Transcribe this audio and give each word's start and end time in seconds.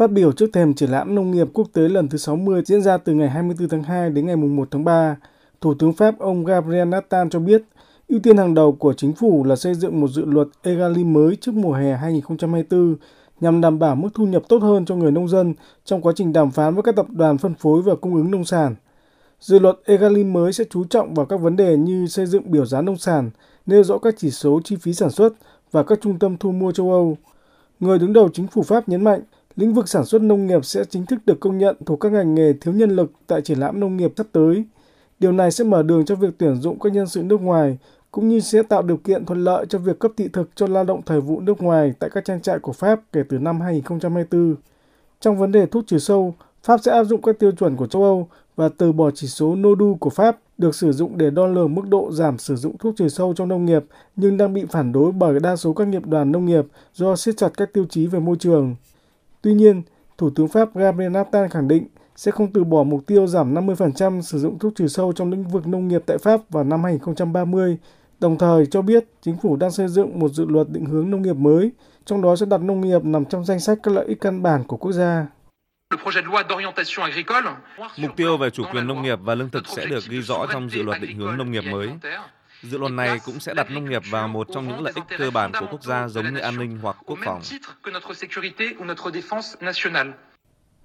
Phát 0.00 0.10
biểu 0.10 0.32
trước 0.32 0.46
thềm 0.52 0.74
triển 0.74 0.90
lãm 0.90 1.14
nông 1.14 1.30
nghiệp 1.30 1.48
quốc 1.52 1.68
tế 1.72 1.82
lần 1.82 2.08
thứ 2.08 2.18
60 2.18 2.62
diễn 2.66 2.82
ra 2.82 2.96
từ 2.96 3.12
ngày 3.12 3.28
24 3.28 3.68
tháng 3.68 3.82
2 3.82 4.10
đến 4.10 4.26
ngày 4.26 4.36
1 4.36 4.68
tháng 4.70 4.84
3, 4.84 5.16
Thủ 5.60 5.74
tướng 5.74 5.92
Pháp 5.92 6.18
ông 6.18 6.44
Gabriel 6.44 6.94
Attal 6.94 7.28
cho 7.30 7.38
biết 7.38 7.62
ưu 8.08 8.20
tiên 8.20 8.36
hàng 8.36 8.54
đầu 8.54 8.72
của 8.72 8.92
chính 8.92 9.12
phủ 9.12 9.44
là 9.44 9.56
xây 9.56 9.74
dựng 9.74 10.00
một 10.00 10.08
dự 10.08 10.24
luật 10.24 10.48
EGalim 10.62 11.12
mới 11.12 11.36
trước 11.36 11.54
mùa 11.54 11.72
hè 11.72 11.96
2024 11.96 12.96
nhằm 13.40 13.60
đảm 13.60 13.78
bảo 13.78 13.94
mức 13.94 14.08
thu 14.14 14.26
nhập 14.26 14.42
tốt 14.48 14.62
hơn 14.62 14.84
cho 14.84 14.94
người 14.96 15.10
nông 15.10 15.28
dân 15.28 15.54
trong 15.84 16.02
quá 16.02 16.12
trình 16.16 16.32
đàm 16.32 16.50
phán 16.50 16.74
với 16.74 16.82
các 16.82 16.96
tập 16.96 17.06
đoàn 17.10 17.38
phân 17.38 17.54
phối 17.54 17.82
và 17.82 17.94
cung 17.94 18.14
ứng 18.14 18.30
nông 18.30 18.44
sản. 18.44 18.74
Dự 19.40 19.58
luật 19.58 19.76
EGalim 19.84 20.32
mới 20.32 20.52
sẽ 20.52 20.64
chú 20.70 20.84
trọng 20.84 21.14
vào 21.14 21.26
các 21.26 21.40
vấn 21.40 21.56
đề 21.56 21.76
như 21.76 22.06
xây 22.06 22.26
dựng 22.26 22.50
biểu 22.50 22.66
giá 22.66 22.82
nông 22.82 22.96
sản, 22.96 23.30
nêu 23.66 23.84
rõ 23.84 23.98
các 23.98 24.14
chỉ 24.18 24.30
số 24.30 24.60
chi 24.64 24.76
phí 24.76 24.94
sản 24.94 25.10
xuất 25.10 25.32
và 25.70 25.82
các 25.82 25.98
trung 26.02 26.18
tâm 26.18 26.36
thu 26.36 26.52
mua 26.52 26.72
châu 26.72 26.90
Âu. 26.90 27.16
Người 27.80 27.98
đứng 27.98 28.12
đầu 28.12 28.28
chính 28.32 28.46
phủ 28.46 28.62
Pháp 28.62 28.88
nhấn 28.88 29.04
mạnh, 29.04 29.20
lĩnh 29.60 29.74
vực 29.74 29.88
sản 29.88 30.04
xuất 30.04 30.22
nông 30.22 30.46
nghiệp 30.46 30.64
sẽ 30.64 30.84
chính 30.84 31.06
thức 31.06 31.18
được 31.26 31.40
công 31.40 31.58
nhận 31.58 31.76
thuộc 31.86 32.00
các 32.00 32.12
ngành 32.12 32.34
nghề 32.34 32.52
thiếu 32.52 32.74
nhân 32.74 32.90
lực 32.90 33.12
tại 33.26 33.42
triển 33.42 33.58
lãm 33.58 33.80
nông 33.80 33.96
nghiệp 33.96 34.12
sắp 34.16 34.26
tới. 34.32 34.64
Điều 35.18 35.32
này 35.32 35.50
sẽ 35.50 35.64
mở 35.64 35.82
đường 35.82 36.04
cho 36.04 36.14
việc 36.14 36.34
tuyển 36.38 36.56
dụng 36.56 36.78
các 36.78 36.92
nhân 36.92 37.06
sự 37.06 37.22
nước 37.22 37.40
ngoài, 37.40 37.78
cũng 38.10 38.28
như 38.28 38.40
sẽ 38.40 38.62
tạo 38.62 38.82
điều 38.82 38.96
kiện 38.96 39.24
thuận 39.24 39.44
lợi 39.44 39.66
cho 39.68 39.78
việc 39.78 39.98
cấp 39.98 40.12
thị 40.16 40.28
thực 40.32 40.50
cho 40.54 40.66
lao 40.66 40.84
động 40.84 41.00
thời 41.06 41.20
vụ 41.20 41.40
nước 41.40 41.62
ngoài 41.62 41.92
tại 41.98 42.10
các 42.10 42.24
trang 42.24 42.40
trại 42.40 42.58
của 42.58 42.72
Pháp 42.72 43.00
kể 43.12 43.22
từ 43.28 43.38
năm 43.38 43.60
2024. 43.60 44.54
Trong 45.20 45.38
vấn 45.38 45.52
đề 45.52 45.66
thuốc 45.66 45.84
trừ 45.86 45.98
sâu, 45.98 46.34
Pháp 46.62 46.80
sẽ 46.82 46.92
áp 46.92 47.04
dụng 47.04 47.22
các 47.22 47.38
tiêu 47.38 47.52
chuẩn 47.52 47.76
của 47.76 47.86
châu 47.86 48.04
Âu 48.04 48.28
và 48.56 48.68
từ 48.68 48.92
bỏ 48.92 49.10
chỉ 49.10 49.26
số 49.26 49.54
NODU 49.54 49.96
của 50.00 50.10
Pháp 50.10 50.38
được 50.58 50.74
sử 50.74 50.92
dụng 50.92 51.18
để 51.18 51.30
đo 51.30 51.46
lường 51.46 51.74
mức 51.74 51.88
độ 51.88 52.12
giảm 52.12 52.38
sử 52.38 52.56
dụng 52.56 52.78
thuốc 52.78 52.94
trừ 52.96 53.08
sâu 53.08 53.34
trong 53.36 53.48
nông 53.48 53.64
nghiệp 53.66 53.84
nhưng 54.16 54.36
đang 54.36 54.54
bị 54.54 54.64
phản 54.70 54.92
đối 54.92 55.12
bởi 55.12 55.40
đa 55.40 55.56
số 55.56 55.72
các 55.72 55.88
nghiệp 55.88 56.06
đoàn 56.06 56.32
nông 56.32 56.46
nghiệp 56.46 56.64
do 56.94 57.16
siết 57.16 57.36
chặt 57.36 57.48
các 57.56 57.72
tiêu 57.72 57.84
chí 57.90 58.06
về 58.06 58.18
môi 58.18 58.36
trường. 58.36 58.74
Tuy 59.42 59.54
nhiên, 59.54 59.82
Thủ 60.18 60.30
tướng 60.30 60.48
Pháp 60.48 60.74
Gabriel 60.74 61.16
Attal 61.16 61.48
khẳng 61.48 61.68
định 61.68 61.86
sẽ 62.16 62.30
không 62.30 62.52
từ 62.52 62.64
bỏ 62.64 62.82
mục 62.82 63.06
tiêu 63.06 63.26
giảm 63.26 63.54
50% 63.54 64.20
sử 64.20 64.38
dụng 64.38 64.58
thuốc 64.58 64.72
trừ 64.76 64.88
sâu 64.88 65.12
trong 65.12 65.30
lĩnh 65.30 65.44
vực 65.44 65.66
nông 65.66 65.88
nghiệp 65.88 66.02
tại 66.06 66.18
Pháp 66.18 66.40
vào 66.50 66.64
năm 66.64 66.84
2030, 66.84 67.78
đồng 68.20 68.38
thời 68.38 68.66
cho 68.66 68.82
biết 68.82 69.04
chính 69.22 69.36
phủ 69.42 69.56
đang 69.56 69.70
xây 69.70 69.88
dựng 69.88 70.18
một 70.18 70.28
dự 70.28 70.44
luật 70.46 70.66
định 70.70 70.84
hướng 70.84 71.10
nông 71.10 71.22
nghiệp 71.22 71.36
mới, 71.36 71.70
trong 72.04 72.22
đó 72.22 72.36
sẽ 72.36 72.46
đặt 72.46 72.60
nông 72.60 72.80
nghiệp 72.80 73.04
nằm 73.04 73.24
trong 73.24 73.44
danh 73.44 73.60
sách 73.60 73.78
các 73.82 73.94
lợi 73.94 74.06
ích 74.06 74.20
căn 74.20 74.42
bản 74.42 74.64
của 74.64 74.76
quốc 74.76 74.92
gia. 74.92 75.26
Mục 77.98 78.16
tiêu 78.16 78.36
về 78.36 78.50
chủ 78.50 78.64
quyền 78.72 78.86
nông 78.86 79.02
nghiệp 79.02 79.18
và 79.22 79.34
lương 79.34 79.50
thực 79.50 79.66
sẽ 79.66 79.86
được 79.86 80.04
ghi 80.08 80.22
rõ 80.22 80.46
trong 80.52 80.70
dự 80.70 80.82
luật 80.82 81.00
định 81.00 81.16
hướng 81.16 81.38
nông 81.38 81.50
nghiệp 81.50 81.64
mới. 81.72 81.88
Dự 82.62 82.78
luật 82.78 82.92
này 82.92 83.18
cũng 83.24 83.40
sẽ 83.40 83.54
đặt 83.54 83.70
nông 83.70 83.84
nghiệp 83.90 84.02
vào 84.10 84.28
một 84.28 84.46
trong 84.54 84.68
những 84.68 84.80
lợi 84.80 84.92
ích 84.96 85.18
cơ 85.18 85.30
bản 85.30 85.52
của 85.60 85.66
quốc 85.70 85.84
gia 85.84 86.08
giống 86.08 86.34
như 86.34 86.40
an 86.40 86.58
ninh 86.58 86.78
hoặc 86.82 86.96
quốc 87.06 87.18
phòng. 87.24 87.40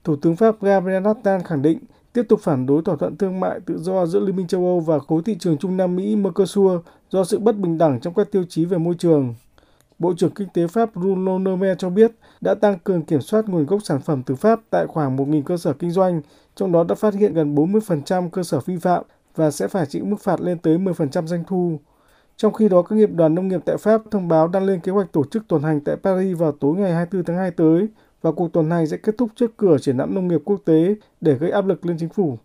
Thủ 0.04 0.16
tướng 0.16 0.36
Pháp 0.36 0.62
Gabriel 0.62 1.08
Attal 1.08 1.42
khẳng 1.42 1.62
định 1.62 1.80
tiếp 2.14 2.24
tục 2.30 2.40
phản 2.44 2.66
đối 2.66 2.82
thỏa 2.82 2.96
thuận 2.96 3.18
thương 3.18 3.40
mại 3.40 3.60
tự 3.66 3.78
do 3.80 4.06
giữa 4.06 4.20
Liên 4.20 4.36
minh 4.36 4.48
châu 4.48 4.66
Âu 4.66 4.80
và 4.80 5.00
khối 5.00 5.22
thị 5.26 5.36
trường 5.40 5.58
Trung 5.58 5.78
Nam 5.78 5.96
Mỹ 5.96 6.16
Mercosur 6.16 6.82
do 7.10 7.24
sự 7.24 7.40
bất 7.40 7.58
bình 7.58 7.78
đẳng 7.78 8.00
trong 8.00 8.14
các 8.14 8.32
tiêu 8.32 8.44
chí 8.50 8.66
về 8.66 8.78
môi 8.78 8.96
trường. 9.00 9.36
Bộ 10.00 10.14
trưởng 10.18 10.32
Kinh 10.32 10.48
tế 10.54 10.68
Pháp 10.68 10.96
Bruno 10.96 11.38
Le 11.38 11.56
Maire 11.56 11.76
cho 11.80 11.90
biết 11.90 12.12
đã 12.42 12.56
tăng 12.56 12.80
cường 12.80 13.06
kiểm 13.06 13.22
soát 13.22 13.46
nguồn 13.48 13.66
gốc 13.66 13.80
sản 13.84 14.02
phẩm 14.02 14.24
từ 14.26 14.36
Pháp 14.36 14.60
tại 14.70 14.88
khoảng 14.88 15.18
1.000 15.18 15.44
cơ 15.44 15.58
sở 15.58 15.74
kinh 15.74 15.92
doanh, 15.92 16.22
trong 16.56 16.72
đó 16.72 16.84
đã 16.84 16.96
phát 16.96 17.14
hiện 17.14 17.34
gần 17.34 17.56
40% 17.56 18.30
cơ 18.30 18.44
sở 18.44 18.60
vi 18.60 18.78
phạm 18.78 19.04
và 19.36 19.52
sẽ 19.52 19.68
phải 19.68 19.86
chịu 19.86 20.06
mức 20.06 20.18
phạt 20.24 20.42
lên 20.42 20.58
tới 20.58 20.78
10% 20.78 21.28
doanh 21.28 21.44
thu. 21.48 21.80
Trong 22.38 22.54
khi 22.54 22.70
đó, 22.70 22.82
các 22.82 22.96
nghiệp 22.96 23.10
đoàn 23.14 23.36
nông 23.36 23.48
nghiệp 23.48 23.62
tại 23.66 23.78
Pháp 23.78 24.02
thông 24.12 24.28
báo 24.28 24.48
đang 24.48 24.66
lên 24.66 24.80
kế 24.80 24.92
hoạch 24.92 25.12
tổ 25.12 25.24
chức 25.32 25.48
tuần 25.48 25.64
hành 25.64 25.80
tại 25.82 25.96
Paris 25.96 26.38
vào 26.38 26.52
tối 26.52 26.76
ngày 26.76 26.94
24 26.94 27.26
tháng 27.26 27.38
2 27.38 27.52
tới 27.52 27.88
và 28.22 28.32
cuộc 28.32 28.54
tuần 28.54 28.72
hành 28.72 28.88
sẽ 28.88 28.98
kết 28.98 29.16
thúc 29.18 29.30
trước 29.36 29.58
cửa 29.58 29.78
triển 29.78 29.98
lãm 29.98 30.16
nông 30.16 30.28
nghiệp 30.28 30.42
quốc 30.46 30.62
tế 30.66 30.96
để 31.22 31.34
gây 31.34 31.52
áp 31.52 31.66
lực 31.68 31.86
lên 31.86 31.98
chính 32.00 32.10
phủ. 32.10 32.38